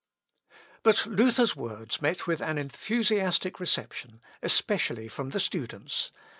255.) 0.83 0.83
But 0.83 1.15
Luther's 1.15 1.55
words 1.55 2.01
met 2.01 2.25
with 2.25 2.41
an 2.41 2.57
enthusiastic 2.57 3.59
reception, 3.59 4.19
especially 4.41 5.07
from 5.07 5.29
the 5.29 5.39
students. 5.39 6.11